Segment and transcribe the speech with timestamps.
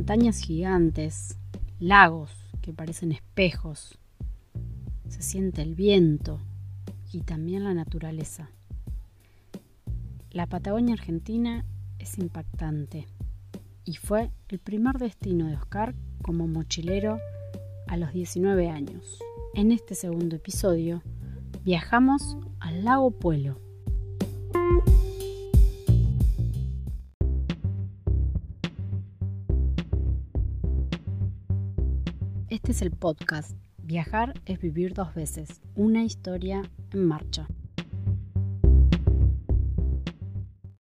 [0.00, 1.36] montañas gigantes,
[1.78, 2.30] lagos
[2.62, 3.98] que parecen espejos.
[5.08, 6.40] Se siente el viento
[7.12, 8.48] y también la naturaleza.
[10.30, 11.66] La Patagonia Argentina
[11.98, 13.08] es impactante
[13.84, 17.18] y fue el primer destino de Oscar como mochilero
[17.86, 19.22] a los 19 años.
[19.52, 21.02] En este segundo episodio
[21.62, 23.60] viajamos al lago Puelo.
[32.50, 37.46] Este es el podcast Viajar es vivir dos veces, una historia en marcha.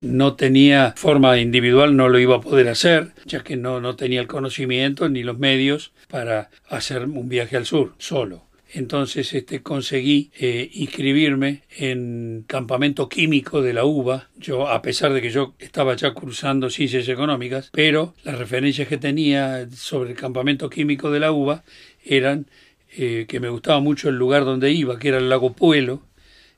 [0.00, 4.22] No tenía forma individual, no lo iba a poder hacer, ya que no, no tenía
[4.22, 8.47] el conocimiento ni los medios para hacer un viaje al sur solo.
[8.70, 14.28] Entonces este, conseguí eh, inscribirme en campamento químico de la UBA.
[14.36, 18.98] Yo, a pesar de que yo estaba ya cursando ciencias económicas, pero las referencias que
[18.98, 21.64] tenía sobre el campamento químico de la UBA
[22.04, 22.46] eran
[22.96, 26.02] eh, que me gustaba mucho el lugar donde iba, que era el lago Puelo,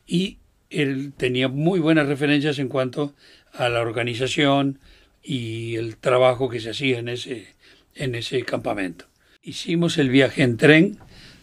[0.07, 0.39] y
[0.69, 3.15] él tenía muy buenas referencias en cuanto
[3.53, 4.81] a la organización
[5.23, 7.55] y el trabajo que se hacía en ese,
[7.95, 9.07] en ese campamento.
[9.43, 10.99] Hicimos el viaje en tren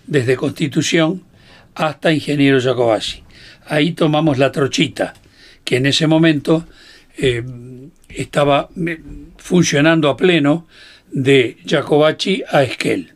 [0.07, 1.23] desde Constitución
[1.75, 3.23] hasta Ingeniero Jacobacci.
[3.65, 5.13] Ahí tomamos la trochita,
[5.63, 6.65] que en ese momento
[7.17, 7.43] eh,
[8.09, 8.69] estaba
[9.37, 10.67] funcionando a pleno
[11.11, 13.13] de Jacobacci a Esquel.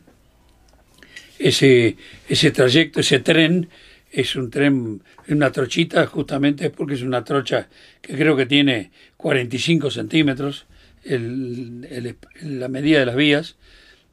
[1.38, 1.96] Ese,
[2.28, 3.68] ese trayecto, ese tren,
[4.12, 7.68] es un tren, una trochita, justamente porque es una trocha
[8.00, 10.66] que creo que tiene 45 centímetros,
[11.04, 13.56] la medida de las vías.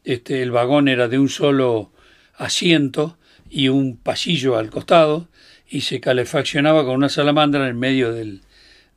[0.05, 1.91] Este, el vagón era de un solo
[2.39, 3.17] asiento
[3.49, 5.27] y un pasillo al costado
[5.69, 8.41] y se calefaccionaba con una salamandra en medio del,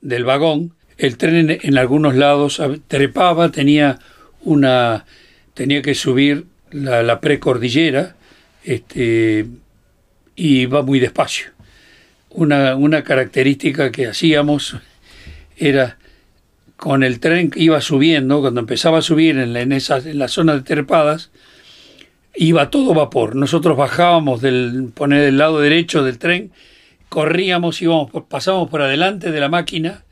[0.01, 0.75] del vagón.
[0.97, 3.99] El tren en, algunos lados trepaba, tenía
[4.41, 5.05] una
[5.55, 8.17] tenía que subir la, la precordillera
[8.65, 9.47] este,
[10.35, 11.49] y iba muy despacio.
[12.31, 14.77] Una, una característica que hacíamos
[15.59, 15.99] era
[16.77, 20.55] con el tren que iba subiendo, cuando empezaba a subir en, en, en la zona
[20.55, 21.31] de trepadas,
[22.35, 23.37] iba todo vapor.
[23.37, 26.53] Nosotros bajábamos del poner del lado derecho del tren,
[27.09, 30.05] corríamos, íbamos, pasábamos por adelante de la máquina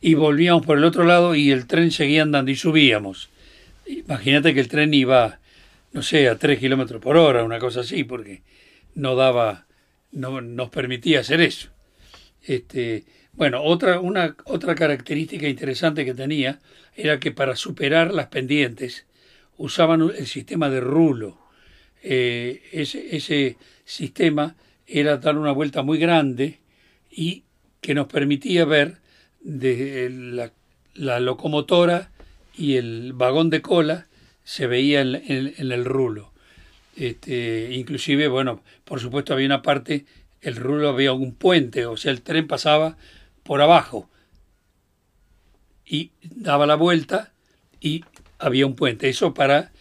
[0.00, 3.30] y volvíamos por el otro lado y el tren seguía andando y subíamos.
[3.86, 5.38] Imagínate que el tren iba,
[5.92, 8.42] no sé, a 3 kilómetros por hora, una cosa así, porque
[8.94, 9.66] no daba,
[10.10, 11.68] no nos permitía hacer eso.
[12.42, 16.60] Este, bueno, otra, una, otra característica interesante que tenía
[16.96, 19.06] era que para superar las pendientes
[19.56, 21.43] usaban el sistema de rulo
[22.06, 23.56] eh, ese, ese
[23.86, 24.56] sistema
[24.86, 26.58] era dar una vuelta muy grande
[27.10, 27.44] y
[27.80, 28.98] que nos permitía ver
[29.40, 30.10] de
[30.94, 32.10] la, locomotora
[32.56, 34.06] y el vagón de cola
[34.44, 36.32] se veía en, en, el rulo.
[36.94, 40.04] Este, inclusive, bueno, por supuesto había una parte,
[40.42, 42.98] el rulo había un puente, o sea, el tren pasaba
[43.42, 44.10] por abajo
[45.86, 47.32] y daba la vuelta
[47.80, 48.04] y
[48.38, 49.08] había un puente.
[49.08, 49.72] Eso para,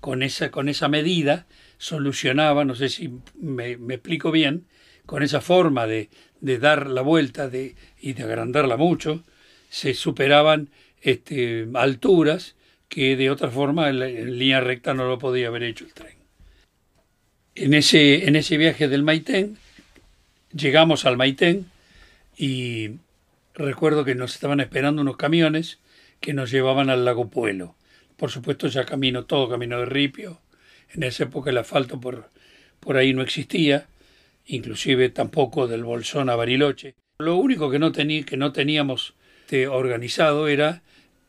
[0.00, 1.46] con esa, con esa medida,
[1.82, 3.10] solucionaba, no sé si
[3.40, 4.66] me, explico bien,
[5.04, 6.10] con esa forma de,
[6.40, 9.24] de dar la vuelta de, y de agrandarla mucho,
[9.68, 12.54] se superaban este, alturas
[12.88, 16.14] que de otra forma en, línea recta no lo podía haber hecho el tren.
[17.56, 19.58] En ese, en ese viaje del Maitén,
[20.54, 21.66] llegamos al Maitén
[22.36, 22.90] y
[23.54, 25.80] recuerdo que nos estaban esperando unos camiones
[26.20, 27.74] que nos llevaban al lago Puelo.
[28.16, 30.40] Por supuesto ya camino, todo camino de ripio,
[30.94, 32.30] en esa época el asfalto por,
[32.80, 33.86] por ahí no existía,
[34.46, 36.94] inclusive tampoco del Bolsón a Bariloche.
[37.18, 39.14] Lo único que no, que no teníamos
[39.52, 40.80] este, organizado era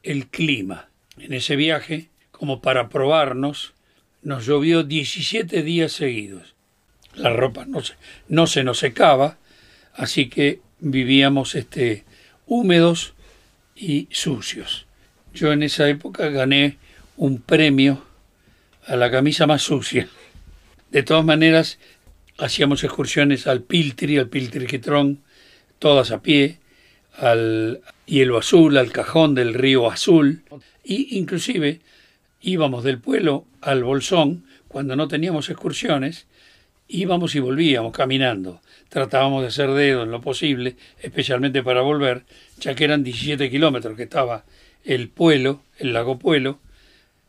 [0.02, 0.88] el clima.
[1.18, 3.74] En ese viaje, como para probarnos,
[4.22, 6.56] nos llovió 17 días seguidos.
[7.16, 7.96] La ropa no se,
[8.30, 9.40] no se nos secaba,
[9.94, 12.06] así que vivíamos este,
[12.46, 13.14] húmedos
[13.76, 14.88] y sucios.
[15.34, 16.78] Yo en esa época gané
[17.18, 18.06] un premio
[18.88, 20.08] a la camisa más sucia.
[20.92, 21.80] De todas maneras,
[22.38, 25.22] hacíamos excursiones al Piltri, al Piltriquitrón,
[25.80, 26.60] todas a pie,
[27.18, 30.44] al Hielo Azul, al Cajón del Río Azul,
[30.84, 31.82] y inclusive
[32.42, 36.28] íbamos del pueblo al Bolsón, cuando no teníamos excursiones,
[36.88, 38.62] íbamos y volvíamos caminando.
[38.90, 42.24] Tratábamos de hacer dedo en lo posible, especialmente para volver,
[42.60, 44.46] ya que eran 17 kilómetros que estaba
[44.84, 46.60] el pueblo, el lago Puelo,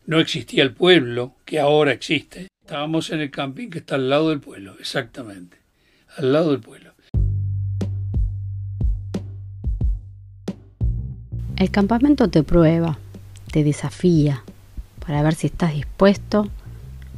[0.07, 2.49] no existía el pueblo que ahora existe.
[2.63, 5.59] Estábamos en el camping que está al lado del pueblo, exactamente,
[6.17, 6.93] al lado del pueblo.
[11.57, 12.99] El campamento te prueba,
[13.53, 14.43] te desafía,
[15.05, 16.49] para ver si estás dispuesto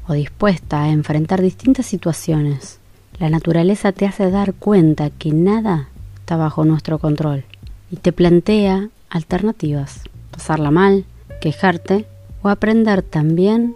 [0.06, 2.78] o dispuesta a enfrentar distintas situaciones.
[3.18, 7.44] La naturaleza te hace dar cuenta que nada está bajo nuestro control
[7.90, 10.02] y te plantea alternativas.
[10.30, 11.06] Pasarla mal,
[11.40, 12.04] quejarte
[12.46, 13.75] o aprender también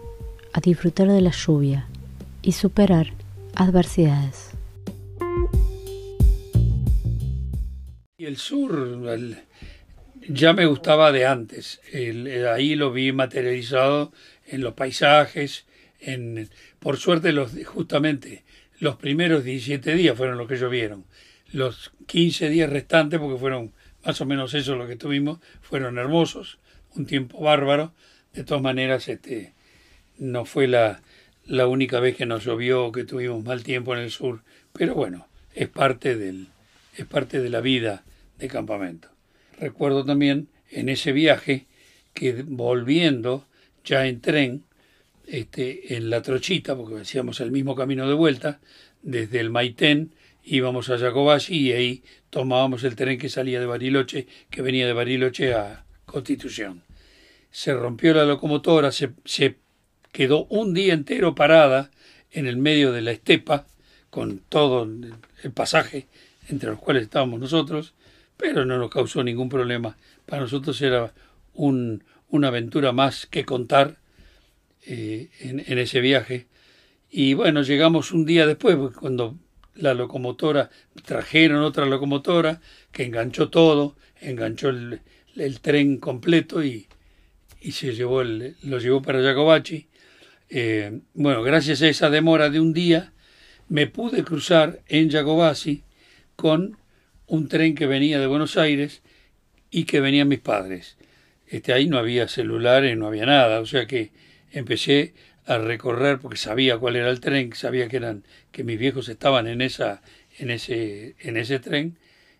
[0.53, 1.89] a disfrutar de la lluvia
[2.41, 3.09] y superar
[3.57, 4.51] adversidades.
[8.17, 9.09] El sur
[10.29, 11.81] ya me gustaba de antes.
[12.55, 14.13] ahí lo vi materializado
[14.47, 15.67] en los paisajes.
[15.99, 18.45] En, por suerte, los, justamente
[18.79, 21.07] los primeros 17 días fueron los que llovieron.
[21.51, 23.73] Los 15 días restantes, porque fueron
[24.05, 26.61] más o menos eso lo que tuvimos, fueron hermosos.
[26.95, 27.93] Un tiempo bárbaro.
[28.35, 29.53] De todas maneras, este,
[30.19, 31.03] no fue la,
[31.47, 34.43] la única vez que nos llovió que tuvimos mal tiempo en el sur,
[34.73, 36.49] pero bueno, es parte del
[36.97, 38.05] es parte de la vida
[38.39, 39.09] de campamento.
[39.59, 41.67] Recuerdo también en ese viaje
[42.15, 43.47] que volviendo
[43.85, 44.65] ya en tren
[45.27, 48.61] este, en la Trochita, porque hacíamos el mismo camino de vuelta,
[49.03, 50.13] desde el Maitén
[50.45, 54.93] íbamos a Yacobashi y ahí tomábamos el tren que salía de Bariloche, que venía de
[54.93, 56.83] Bariloche a Constitución.
[57.51, 59.57] Se rompió la locomotora, se, se
[60.13, 61.91] quedó un día entero parada
[62.31, 63.67] en el medio de la estepa,
[64.11, 66.09] con todo el pasaje
[66.49, 67.95] entre los cuales estábamos nosotros,
[68.37, 69.97] pero no nos causó ningún problema.
[70.27, 71.13] Para nosotros era
[71.55, 73.99] un, una aventura más que contar
[74.87, 76.47] eh, en, ese viaje.
[77.11, 79.37] Y bueno, llegamos un día después, cuando
[79.75, 80.71] la locomotora,
[81.05, 82.61] trajeron otra locomotora
[82.93, 86.89] que enganchó todo, enganchó el tren completo y,
[87.61, 89.89] y se llevó el, lo llevó para Jacobachi
[90.53, 93.13] eh, bueno, gracias a esa demora de un día,
[93.69, 95.85] me pude cruzar en Yacobasi
[96.35, 96.77] con
[97.29, 99.03] un tren que venía de Buenos Aires
[99.71, 100.97] y que venían mis padres.
[101.47, 104.11] Este, ahí no había celulares, no había nada, o sea que
[104.51, 105.15] empecé
[105.47, 109.47] a recorrer porque sabía cuál era el tren, sabía que eran que mis viejos estaban
[109.47, 110.03] en esa
[110.39, 111.99] en ese en ese tren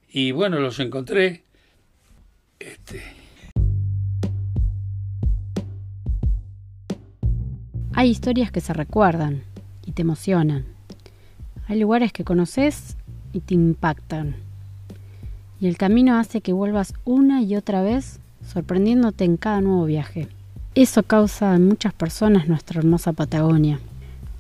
[0.09, 1.43] y bueno, los encontré
[2.59, 3.20] este
[7.93, 9.43] Hay historias que se recuerdan
[9.85, 10.65] y te emocionan.
[11.67, 12.97] Hay lugares que conoces
[13.33, 14.37] y te impactan.
[15.61, 20.29] Y el camino hace que vuelvas una y otra vez sorprendiéndote en cada nuevo viaje.
[20.75, 23.81] Eso causa en muchas personas nuestra hermosa Patagonia.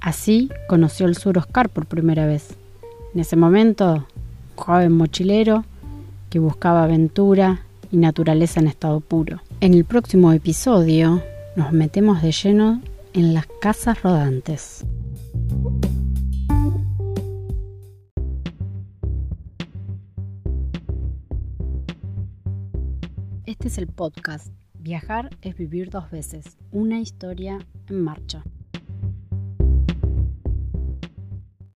[0.00, 2.56] Así conoció el sur Oscar por primera vez.
[3.14, 4.04] En ese momento, un
[4.56, 5.64] joven mochilero
[6.30, 9.40] que buscaba aventura y naturaleza en estado puro.
[9.60, 11.20] En el próximo episodio
[11.56, 12.80] nos metemos de lleno
[13.14, 14.84] en las casas rodantes.
[23.46, 24.52] Este es el podcast
[24.82, 27.58] Viajar es vivir dos veces, una historia
[27.88, 28.42] en marcha.